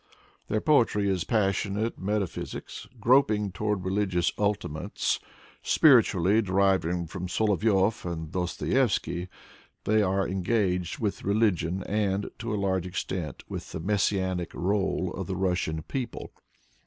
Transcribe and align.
Their 0.47 0.61
poetry 0.61 1.07
is 1.07 1.25
passionate 1.25 1.99
meta 1.99 2.25
/ 2.25 2.25
physics, 2.25 2.87
groping 2.99 3.51
toward 3.51 3.85
religious 3.85 4.31
ultimates. 4.35 5.19
Spiritually 5.61 6.41
/ 6.41 6.41
deriving 6.41 7.05
from 7.05 7.27
Solovyov 7.27 8.03
and 8.11 8.31
Dostoyevsky, 8.31 9.29
they 9.83 10.01
are 10.01 10.25
en 10.25 10.41
gaged 10.41 10.97
with 10.97 11.23
religion 11.23 11.83
and, 11.83 12.31
to 12.39 12.51
a 12.51 12.57
large 12.57 12.87
extent, 12.87 13.43
with 13.47 13.73
the 13.73 13.79
messianic 13.79 14.55
role 14.55 15.13
of 15.13 15.27
the 15.27 15.35
Russian 15.35 15.83
people. 15.83 16.33